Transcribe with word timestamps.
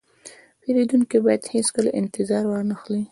پیرودونکی 0.61 1.17
باید 1.25 1.43
هیڅکله 1.53 1.89
انتظار 2.01 2.43
وانهخلي. 2.47 3.01